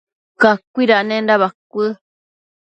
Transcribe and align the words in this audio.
cacuidanenda 0.43 1.33
bacuë 1.43 1.91